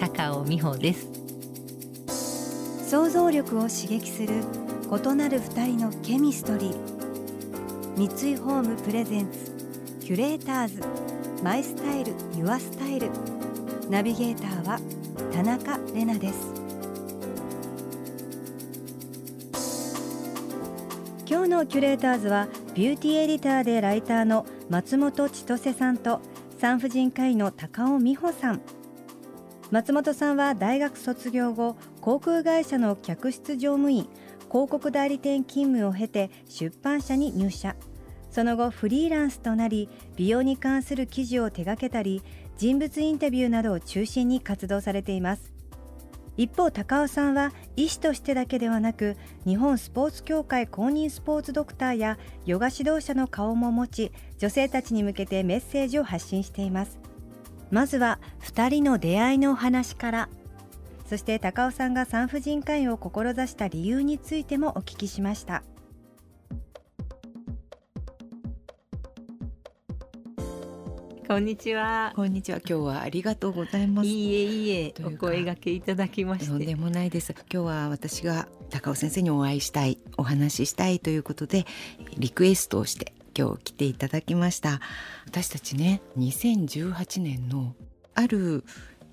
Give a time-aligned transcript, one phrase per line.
[0.00, 1.10] 高尾美穂です。
[2.88, 4.28] 想像力を刺激する
[4.90, 8.08] 異なる二人のケミストリー。
[8.08, 9.52] 三井ホームプレゼンツ
[10.00, 10.80] キュレーターズ。
[11.44, 13.10] マイスタイルユアスタイル。
[13.90, 14.80] ナビゲーターは
[15.34, 16.54] 田中れなです。
[21.28, 26.22] 今日のキュレーターズはビューティーエディターでライターの松本千歳さんと
[26.58, 28.62] 産婦人科医の高尾美穂さん。
[29.70, 34.08] 松本さんは大学卒業後航空会社の客室乗務員
[34.50, 37.76] 広告代理店勤務を経て出版社に入社。
[38.32, 42.22] その後フリーランスとなり美容に関する記事を手掛けたり
[42.56, 45.52] 人物インタビューなどを中心に活動されています。
[46.36, 49.16] 一方高尾さんは医師としてだけではなく
[49.46, 57.09] 日本スポーツ協会公認スポーツドクターやヨガ指導者の顔も持ち女性たちに向けてメッセージを発信しています。
[57.70, 60.28] まずは2人の出会いのお話から。
[61.06, 65.62] そして高尾さんが産婦人科医を志した理由についてもお聞きしました。
[71.26, 72.12] こんにちは。
[72.16, 72.58] こんにちは。
[72.58, 74.08] 今日はありがとうございます。
[74.08, 74.94] いいえいいえ。
[75.04, 76.46] お声掛けいただきまして。
[76.48, 77.32] とんでもないです。
[77.52, 81.66] 今日は私が高尾先生にお会いしたいお話ししたいということで
[82.18, 84.80] リクエストをして今日来ていただきました。
[85.26, 87.74] 私たちね2018年の
[88.14, 88.64] ある、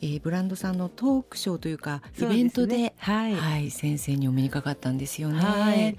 [0.01, 5.39] えーブランドさんのトークショーというかイベントでねはい、はい、先生にお目にかかったんですよね。
[5.39, 5.97] はい。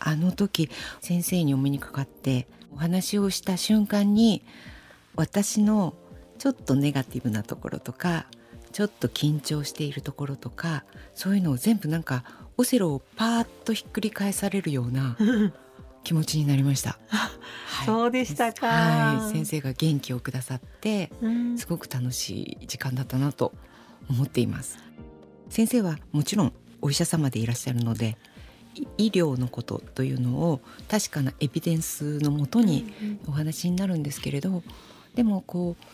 [0.00, 4.44] あの時先生にお目にかかってお話をした瞬間に
[5.14, 5.94] 私の
[6.38, 8.26] ちょっとネガティブなところとか
[8.72, 10.84] ちょっと緊張しているところとか
[11.14, 12.22] そういうのを全部なんか
[12.56, 15.16] オセロをパーッとひっくり返されるような
[16.04, 16.98] 気持ちになりました。
[17.08, 17.30] はい
[17.86, 18.66] そうでしたか。
[18.66, 21.58] はい、先生が元気をくださってうん。
[21.58, 23.52] すごく楽しい時間だったなと
[24.10, 24.78] 思っています。
[25.48, 28.16] 先生はもちろんお医者様でいらっしゃるので
[28.74, 32.92] い医療のことというのを確かなエビデンスのもとに
[33.26, 34.62] お話になるんですけれど
[35.14, 35.84] でもこう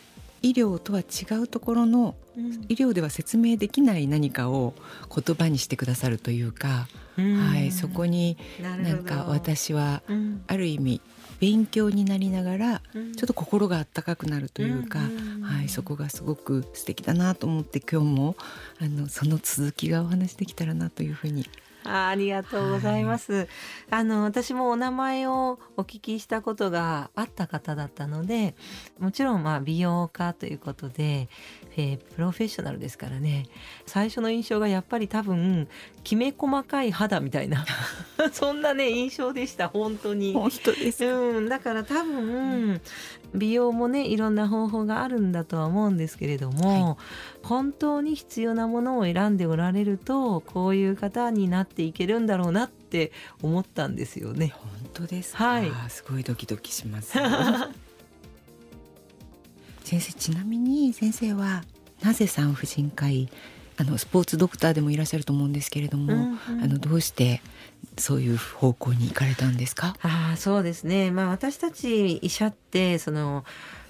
[0.44, 2.52] 医療とは違うところのうん。
[2.68, 4.74] 医療では説明できない何かを
[5.14, 10.42] 言葉にしてくださるというか、はい、そこになんか私はうん。
[10.46, 11.00] ある意味
[11.40, 13.14] 勉強になりながらうん。
[13.14, 15.02] ちょっと心が温かくなるというか、う
[15.38, 15.42] ん。
[15.42, 18.36] はい、そこがすごく素敵だなと思って今日も
[18.80, 21.46] あのその続きがお話できたらなというふうに
[21.86, 23.48] あありがとうございます、
[23.90, 28.54] あの私もお名前をお聞きしたことがあった方だったので
[28.98, 31.28] もちろんまあ美容家ということで、
[31.76, 33.46] えープロフェッショナルですからね。
[33.86, 35.68] 最初の印象がやっぱり多分
[36.04, 37.64] きめ細かい肌みたいな。
[38.32, 40.32] そんなね印象でした本当に。
[40.32, 42.80] 本当ですうん、だから多分
[43.34, 46.98] 美容もねいろんな方法があるんだとは思うんですけれども、
[47.42, 53.12] 本当に必要なものを選んでおられるとこういう方になっていけるんだろうなって
[53.42, 54.54] 思ったんですよね。
[54.54, 55.70] 本当ですか、はい。
[55.88, 57.18] すごいドキドキします
[59.84, 61.62] 先生ちなみに先生は
[62.02, 63.28] なぜ産婦人科医
[63.76, 66.62] あのスポーツドクターでもいらっしゃると思うんですけれども、うんうん。
[66.62, 67.42] あのどうして
[67.98, 69.94] そういう方向に行かれたんですか？
[70.00, 73.44] ああそうですね、まあ、私たち医者ってその、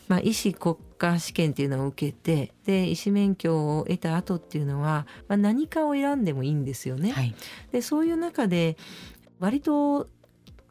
[0.09, 7.12] まあ、医師国家試験っていうのを受けてで医師免許を得た後っていうのは、まあ、何かを選んでもいいんですよね。
[7.12, 7.34] はい。
[7.71, 8.77] でそういう中で
[9.38, 10.09] 割と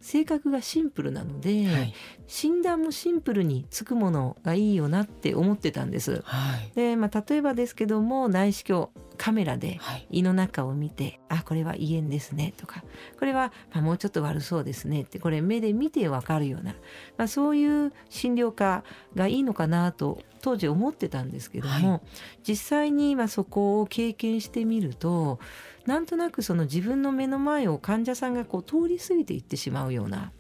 [0.03, 1.93] 性格がシンプルなので、はい。
[2.27, 6.21] 診断もシンプルにつくものがいいよなって思ってたんです。
[6.25, 6.71] はい。
[6.75, 10.07] で、まあ、例えばですけども内視鏡カメラではい。
[10.12, 12.83] 胃の中を見て「あこれは胃炎ですね」とか
[13.18, 16.74] 「これは、まあ、もうちょっと悪そうですね」ってこれ目で見てわかるような、
[17.18, 18.83] まあ、そういう診療科
[19.15, 22.01] がいいのかなと当時思ってたんですけども、は
[22.48, 25.39] 実際にまあそこを経験してみると
[25.86, 30.31] なんとなくその自分の目の前を患者さんがこう通り過ぎていってしまうような。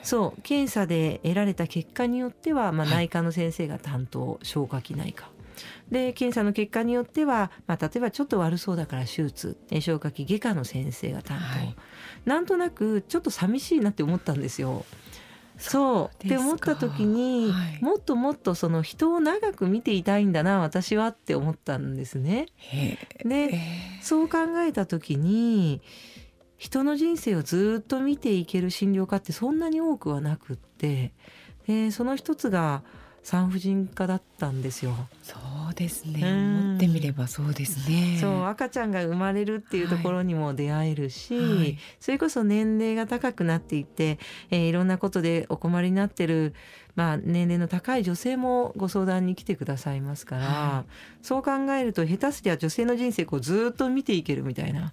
[0.00, 2.96] そう検査で得られた結果によっては、まあ、はい。
[2.96, 5.30] 内科の先生が担当消化器内科
[5.90, 11.76] で検査の結果によっては、まあ、例えばちょっと悪そうだから手術え消化器外科の先生が担当、はい。
[12.24, 14.84] なんとなくちょっと寂しいなって思ったんですよ。
[15.58, 16.24] そう。
[16.24, 22.46] って思った時に、はい、もっともっとその人を長く見ていたいんだな私はって思ったんですね。
[23.24, 23.58] で
[24.00, 25.82] そう考えた時に
[26.56, 31.12] 人の人生をずっと見ていける診療科ってそんなに多くはなくって
[31.66, 32.82] でその一つが
[33.28, 34.94] 産婦人科だったんですよ。
[35.22, 35.36] そ
[35.70, 36.22] うですね。
[36.24, 38.16] 思ってみればそうですね。
[38.18, 44.18] そう赤ちゃんが生まれるっていうところにも出会えるし、はいはい、それこそ年齢が高くなっていって、
[44.50, 46.54] えー、いろんなことでお困りになってる
[46.96, 50.90] まあ年齢の高い女性もご相談に来てくださいますから、はい、
[51.20, 54.90] そう考えると下手すりゃ女性の人生こうずっと見ていけるみたいな。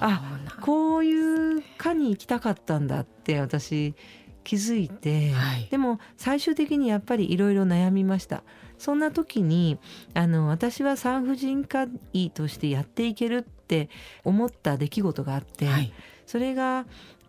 [0.00, 3.94] あこういう科に行きたかったんだって私
[4.44, 8.42] 気づいて、はい、でも最終的にやっぱりいろいろ悩みました。
[8.78, 9.78] そんな時に
[10.12, 13.88] あの私は産婦人科医としてやっていけるって
[14.24, 15.92] 思った出来事があって、はい、
[16.26, 16.86] それが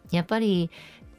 [0.09, 0.71] やっぱり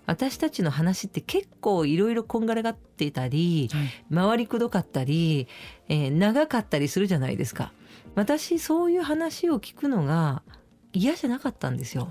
[0.07, 5.49] 私たちの話って結構いろいろこんがらがってたり、はい、回りくどかったり、
[5.89, 7.73] えー、長かったりするじゃないですか。
[8.15, 10.43] 私そういう話を聞くのが
[10.95, 12.09] 嫌じゃなかったんですよ。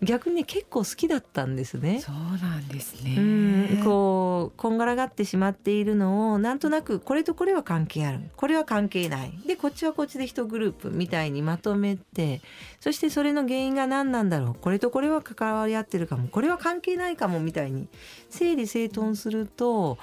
[0.00, 2.00] 逆にね結構好きだったんですね。
[2.00, 3.16] そうなんですね。
[3.18, 3.20] う
[3.80, 12.40] んこうこんがらがってしまっているのをなんとなくこれとこれは関係あるこれは関係ないでこっちはこっちで一グループみたいにまとめて
[12.80, 17.88] そしてそれの原因が何なんだろうこれとこれは関わり合ってるかもこれは関係ないかもみたいに
[18.30, 19.98] 整理整頓すると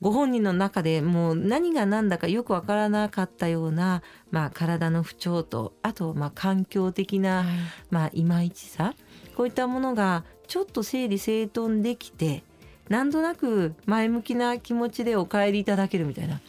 [0.00, 7.44] ご本人の中でもう何が何だかよくわからなかったような、まあ、体の不調とあとまあ環境的な、
[7.90, 8.94] まあ、いまいちさ
[9.36, 12.44] こういったものがちょっと整理整頓できて
[12.88, 16.40] なんとなく前向きな気持ちでお帰りいただけるみたいな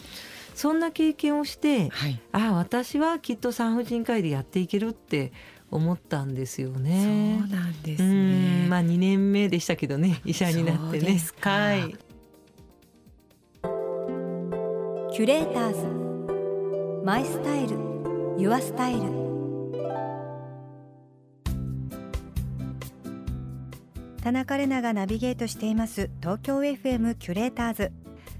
[0.54, 5.31] そんな経験をして、はい、ああ私はきっと産婦人科医でやっていけるって
[5.72, 7.40] 思ったんですよね。
[7.40, 8.66] そうなんですね。
[8.68, 11.19] まあ2年目でしたけどね医者になってね。
[11.42, 12.09] はい。
[15.19, 17.04] キュレーターズ。
[17.04, 17.76] My style。
[18.38, 19.02] Your style。
[24.24, 26.10] 田中れながナビゲートしています。
[26.21, 27.92] 東京 FM キュレーターズ。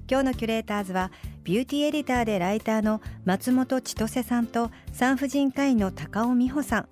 [0.10, 1.12] 今日のキュレーターズは
[1.44, 6.88] ビューティーエディターでライターの松本千登世さんと産婦人科医の高尾美穂さん。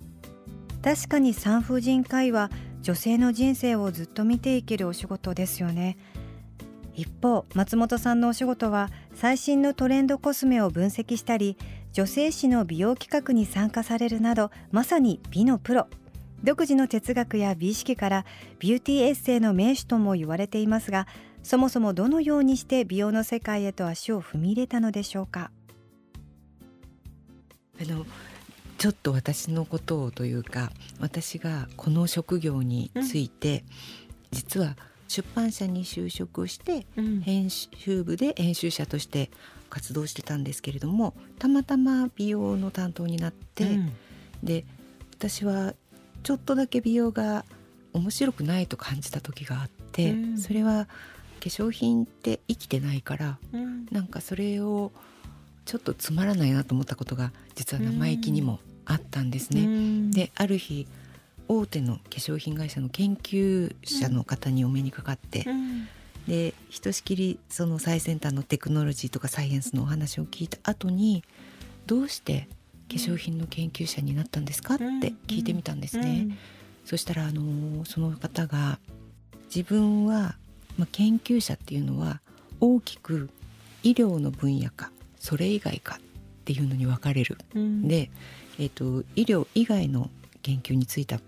[0.84, 2.50] 確かに産婦人科医は
[2.82, 5.96] 女性の人生をずっと見ていけるお仕事ですよね。
[6.98, 11.56] 一方松本さんのお仕事は最新のトレンドコスメを分析したり
[11.92, 15.86] 女性誌の美容企画に参加されるなどまさに美のプロ。
[16.42, 18.24] 独自の哲学や美意識から
[18.58, 21.06] ビューティーエッセイの名手とも言われていますが
[21.44, 25.52] そもそもどのようにして美容の世界へと足を踏み入れたのでしょうか？
[27.80, 28.06] あの
[28.76, 33.64] ちょっと私のことをというか私がこの職業について、うん、
[34.32, 34.76] 実は
[35.08, 39.30] 出版社に就職して、うん、編集部で編集者として
[39.70, 43.92] 活動してたんですけれどもたまたま美容の担当になって、うん、
[44.42, 44.64] で
[45.14, 45.74] 私は
[46.22, 47.44] ちょっとだけ美容が
[47.92, 54.92] 面白くないと感じた時があって、うん、それは化粧品って生きてないから、うん、なんかそれを
[55.64, 60.10] ちょっとつまらないなと思ったことが実は生意気にもあったんですね。
[60.10, 60.86] である日
[61.48, 65.88] 大手の化粧品会社の研究者の方にお目にかかって、うん、
[66.28, 71.24] でひとしきりその最先端のテクノロジーとかサイエンスのお話を聞いた後に
[71.86, 72.48] どうして
[72.90, 74.74] 化粧品の研究者になったんですか？
[74.74, 74.84] って
[75.26, 76.22] 聞いてみたんですね。
[76.24, 76.30] うん。
[76.30, 76.38] うん、
[76.84, 78.78] そしたらあのその方が
[79.54, 80.36] 自分は、
[80.76, 82.20] まあ、研究者っていうのは
[82.60, 83.30] 大きく
[83.82, 86.00] 医療の分野かそれ以外かっ
[86.44, 88.10] ていうのに分かれる、うん、で、
[88.58, 90.10] えーと医療以外の
[90.42, 91.20] 研究についた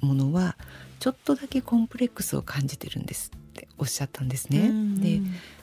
[0.00, 0.56] ものは
[0.98, 4.70] ちょっとだけコンプレックスを感じてるんですっておっしゃったんですね。
[5.00, 5.20] で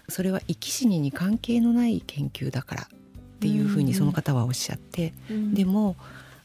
[0.09, 2.87] それは生き死にに関係のない研究だからっ
[3.39, 5.13] ていうふうにその方はおっしゃって、
[5.53, 5.95] でも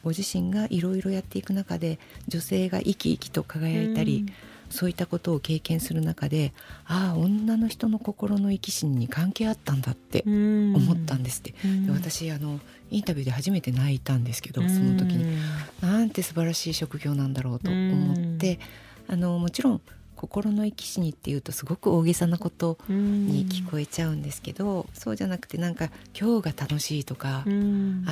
[0.05, 4.27] ご自身がいろいろやっていく中で女性が生き生きと輝いたり、
[4.71, 6.53] そういったことを経験する中で
[6.87, 11.55] ああ女の人の心の生き死にに関係あったんだって思ったんですって。
[11.87, 12.61] で私あの
[12.91, 15.39] インタビューで初めて泣いたんですけどその時に。
[15.81, 18.59] なんて素晴らしい職業なんだろうと思って
[19.07, 19.81] あのもちろん
[20.17, 27.53] 心の生き死にっていうとすごく大げさなことに聞こえちゃうんですけどそうじゃなくてなんか今日が楽しいとか明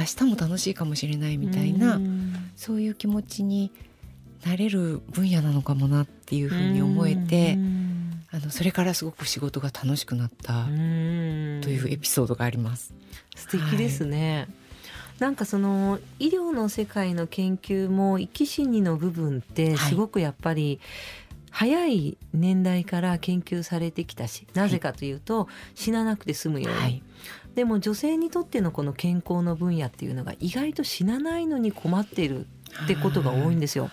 [0.04, 2.00] 日も楽しいかもしれないみたいな
[2.54, 3.72] そういう気持ちに
[4.44, 7.58] なれる分野なのかもなっていうふうに思えて
[8.30, 12.92] あのそれからすごく仕事が楽しくなったというエピソードがあります。
[13.34, 14.48] 素敵ですね、はい。
[15.20, 20.80] なんかその医療の世界の研究も生き死にの部分ってすごくやっぱり
[21.50, 27.02] 早い年代から研究されてきたしなぜかというと、死ななくて済むように、はい
[27.56, 32.46] でも女性にとってのこの健康の分野っていうのが意外と死なないのに困っている
[32.84, 33.90] ってことが多いんですよ。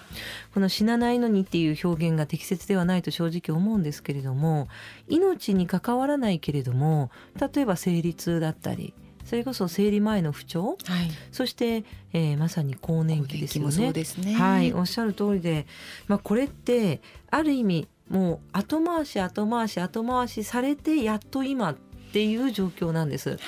[0.54, 4.68] この死なないのにっていう表現が適切ではないと正直思うんですけれども
[5.08, 8.94] 命に関わらないけれども例えば生理痛だったり
[9.24, 13.94] それこそ生理前の不調はいそして、えーまさに更年期ですよもそうね。
[13.94, 14.34] ですね。
[14.34, 15.66] はい、おっしゃる通りで、
[16.08, 17.02] まあ、これって
[17.32, 21.76] ある意味もう後回し後回し後回しされてやっと今
[22.14, 23.32] っていう状況なんです。
[23.32, 23.40] はい。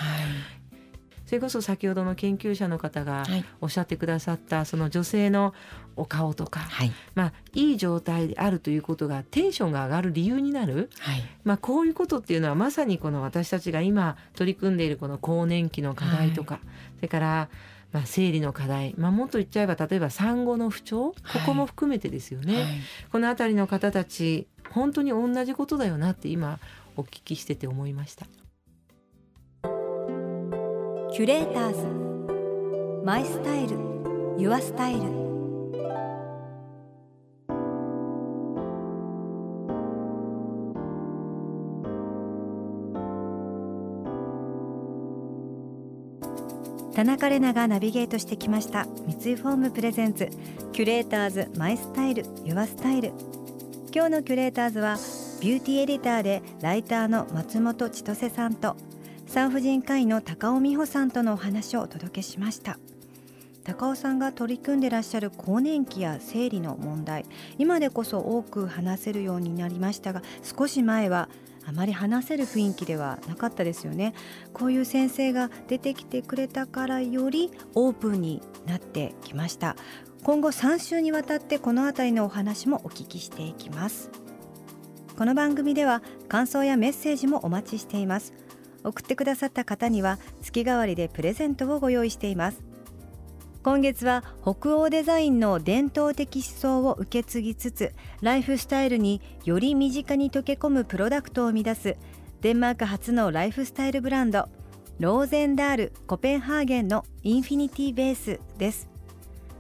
[1.28, 3.46] それこそ先ほどの研究者の方がはい。
[3.62, 5.54] おっしゃってくださったその女性の
[5.96, 6.92] お顔とか、はい。
[7.14, 11.24] まあ、いい状態であるということがテンションが上がる理由になる、はい。
[11.44, 16.60] まあ、こういうことっていうのはまさにこの私たちが今取り組んでいるこの更年期の課題とか、
[16.96, 17.50] それから
[17.92, 21.12] まあ生理の課題、まあ、もっと言っちゃえば例えば産後の不調？
[21.12, 22.56] ここも含めてですよね。
[22.56, 22.66] はい。
[23.12, 26.60] この辺りの方たち本当に同じことだよなって今
[26.98, 28.26] お聞きしてて思いました。
[31.16, 33.06] キュレーターズ。
[33.06, 33.78] マイスタイル。
[34.38, 35.00] ユアスタイル。
[46.94, 48.86] 田中れながナビゲートしてきました。
[49.08, 50.28] 三井ホーム presents。
[50.74, 51.50] キュレーターズ。
[51.58, 52.26] My style。
[52.44, 53.14] Your style。
[53.94, 54.98] 今日のキュレーターズは
[55.42, 58.76] ビューティーエディターでライターの松本千登世さんと
[59.36, 62.80] 産婦人科医の高尾美穂さんとのお話をお届けしました
[63.66, 67.26] 高尾さんが取り組んでらっしゃる更年期や生理の問題
[67.58, 71.28] 今でこそ多く話せるようになりましたが少し前は
[71.66, 74.14] あまり話せる雰囲気ではなかったですよね
[74.54, 79.76] こういう先生が出てきてくれたからよりオープンになってきました
[80.24, 84.12] 今後3週にわたってこのあたりのお話もお聞きしていきます
[85.18, 88.45] この番組では感想やメッセージもお待ちしています
[88.86, 92.62] 送ってくださった方には月替わりでプレゼントをご用意しています。
[93.64, 101.98] 今月は北欧デザインの伝統的思想を受け継ぎつつライフスタイルにより身近に溶け込むプロダクトを生み出す
[102.42, 104.50] デンマーク初のライフスタイルブランド
[105.00, 108.88] ローゼンダールコペンハーゲンのインフィニティベースです。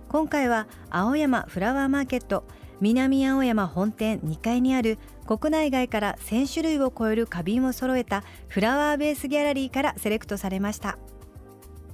[0.07, 2.45] 今回は青山フラワーマーケット
[2.79, 10.97] 南青山本店2階にある国内外から1000種類を超える花瓶を揃えたフラワーベースギャラリーからセレクトされました。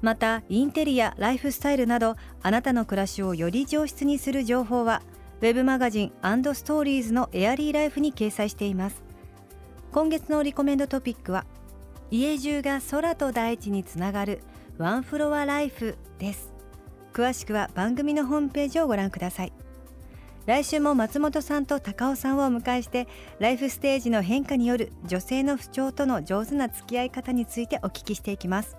[0.01, 5.03] またインテリアライフスタイルなどあなたの暮らしをより上質にする情報は
[5.41, 9.03] ウェブマガジンストーリーズのエアリーライフに掲載しています。
[9.91, 11.45] 今月のリコメンドトピックは
[12.09, 14.41] 家中が空と大地につながる
[14.77, 16.51] ワンフロアライフです。
[17.13, 19.53] 詳しくは番組のホームページをご覧ください。
[20.48, 23.07] 来週も松本さんと高尾さんをお迎えして
[23.39, 28.75] ライフステージの変化による女性の不調との上手な付き合い方についてお聞きしていきます。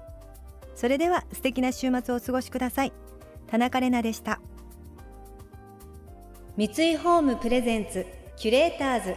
[0.75, 2.92] それでは素敵な週末をお過ごしください。
[3.47, 4.40] 田中れなでした。
[6.57, 9.14] 三井ホームプレゼンツキュレーターズ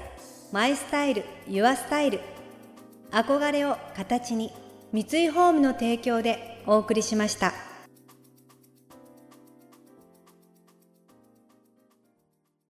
[0.52, 2.20] マイスタイルユアスタイル。
[3.12, 4.52] 憧れを形に
[4.94, 7.54] 三井ホームの提供でお送りしました。